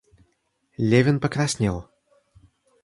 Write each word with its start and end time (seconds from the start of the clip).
Левин 0.79 1.19
покраснел. 1.19 1.87